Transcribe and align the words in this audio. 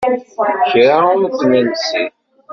Kra 0.69 0.97
ur 1.11 1.21
t-nelsi. 1.37 2.03